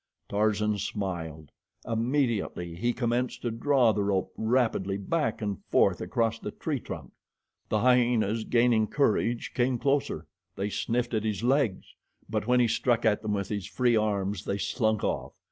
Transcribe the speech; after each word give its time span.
Tarzan 0.29 0.79
smiled. 0.79 1.51
Immediately 1.85 2.73
he 2.73 2.91
commenced 2.91 3.43
to 3.43 3.51
draw 3.51 3.91
the 3.91 4.01
rope 4.03 4.33
rapidly 4.35 4.97
back 4.97 5.43
and 5.43 5.63
forth 5.69 6.01
across 6.01 6.39
the 6.39 6.49
tree 6.49 6.79
trunk. 6.79 7.11
The 7.69 7.81
hyenas, 7.81 8.43
gaining 8.45 8.87
courage, 8.87 9.51
came 9.53 9.77
closer. 9.77 10.25
They 10.55 10.71
sniffed 10.71 11.13
at 11.13 11.23
his 11.23 11.43
legs; 11.43 11.93
but 12.27 12.47
when 12.47 12.59
he 12.59 12.67
struck 12.67 13.05
at 13.05 13.21
them 13.21 13.33
with 13.33 13.49
his 13.49 13.67
free 13.67 13.95
arms 13.95 14.45
they 14.45 14.57
slunk 14.57 15.03
off. 15.03 15.33